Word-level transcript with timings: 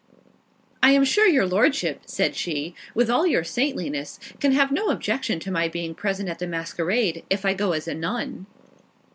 "I 0.81 0.93
am 0.93 1.05
sure 1.05 1.27
your 1.27 1.45
Lordship," 1.45 1.99
said 2.07 2.35
she, 2.35 2.73
"with 2.95 3.07
all 3.07 3.27
your 3.27 3.43
saintliness, 3.43 4.19
can 4.39 4.51
have 4.53 4.71
no 4.71 4.89
objection 4.89 5.39
to 5.41 5.51
my 5.51 5.67
being 5.67 5.93
present 5.93 6.27
at 6.27 6.39
the 6.39 6.47
masquerade, 6.47 7.23
if 7.29 7.45
I 7.45 7.53
go 7.53 7.73
as 7.73 7.87
a 7.87 7.93
Nun." 7.93 8.47